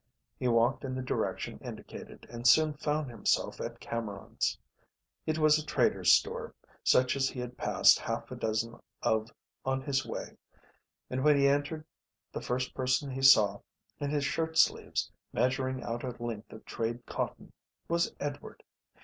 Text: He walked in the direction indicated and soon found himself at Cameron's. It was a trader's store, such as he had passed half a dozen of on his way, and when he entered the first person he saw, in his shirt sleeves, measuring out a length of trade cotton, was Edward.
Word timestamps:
He 0.39 0.47
walked 0.47 0.83
in 0.83 0.95
the 0.95 1.03
direction 1.03 1.59
indicated 1.59 2.25
and 2.27 2.47
soon 2.47 2.73
found 2.73 3.11
himself 3.11 3.61
at 3.61 3.79
Cameron's. 3.79 4.57
It 5.27 5.37
was 5.37 5.59
a 5.59 5.63
trader's 5.63 6.11
store, 6.11 6.55
such 6.83 7.15
as 7.15 7.29
he 7.29 7.39
had 7.39 7.55
passed 7.55 7.99
half 7.99 8.31
a 8.31 8.35
dozen 8.35 8.79
of 9.03 9.29
on 9.63 9.83
his 9.83 10.03
way, 10.03 10.37
and 11.11 11.23
when 11.23 11.37
he 11.37 11.47
entered 11.47 11.85
the 12.31 12.41
first 12.41 12.73
person 12.73 13.11
he 13.11 13.21
saw, 13.21 13.59
in 13.99 14.09
his 14.09 14.25
shirt 14.25 14.57
sleeves, 14.57 15.11
measuring 15.33 15.83
out 15.83 16.03
a 16.03 16.15
length 16.23 16.51
of 16.51 16.65
trade 16.65 17.05
cotton, 17.05 17.53
was 17.87 18.11
Edward. 18.19 18.63